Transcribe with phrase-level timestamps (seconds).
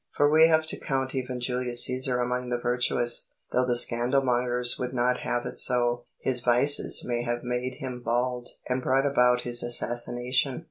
[0.17, 4.95] For we have to count even Julius Cæsar among the virtuous, though the scandalmongers would
[4.95, 6.05] not have it so.
[6.23, 10.59] His vices may have made him bald and brought about his assassination.